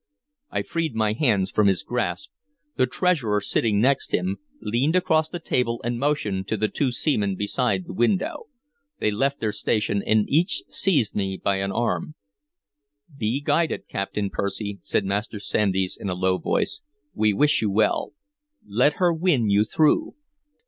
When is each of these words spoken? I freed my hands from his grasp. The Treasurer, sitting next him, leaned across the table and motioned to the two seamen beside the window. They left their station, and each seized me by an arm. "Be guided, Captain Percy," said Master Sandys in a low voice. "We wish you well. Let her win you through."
I 0.49 0.63
freed 0.63 0.95
my 0.95 1.13
hands 1.13 1.51
from 1.51 1.67
his 1.67 1.83
grasp. 1.83 2.31
The 2.75 2.87
Treasurer, 2.87 3.39
sitting 3.39 3.79
next 3.79 4.11
him, 4.15 4.39
leaned 4.59 4.95
across 4.95 5.29
the 5.29 5.37
table 5.37 5.79
and 5.83 5.99
motioned 5.99 6.47
to 6.47 6.57
the 6.57 6.69
two 6.69 6.91
seamen 6.91 7.35
beside 7.35 7.85
the 7.85 7.93
window. 7.93 8.47
They 8.97 9.11
left 9.11 9.39
their 9.39 9.51
station, 9.51 10.01
and 10.01 10.27
each 10.27 10.63
seized 10.69 11.15
me 11.15 11.37
by 11.37 11.57
an 11.57 11.71
arm. 11.71 12.15
"Be 13.15 13.41
guided, 13.45 13.87
Captain 13.87 14.31
Percy," 14.31 14.79
said 14.81 15.05
Master 15.05 15.39
Sandys 15.39 15.99
in 16.01 16.09
a 16.09 16.15
low 16.15 16.39
voice. 16.39 16.81
"We 17.13 17.31
wish 17.31 17.61
you 17.61 17.69
well. 17.69 18.13
Let 18.65 18.93
her 18.93 19.13
win 19.13 19.51
you 19.51 19.65
through." 19.65 20.15